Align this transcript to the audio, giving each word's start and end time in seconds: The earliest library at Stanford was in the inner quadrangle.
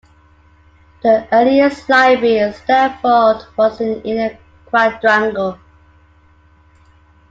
The 1.03 1.27
earliest 1.31 1.87
library 1.87 2.39
at 2.39 2.55
Stanford 2.55 3.45
was 3.55 3.79
in 3.79 3.93
the 3.93 4.01
inner 4.01 4.37
quadrangle. 4.65 5.59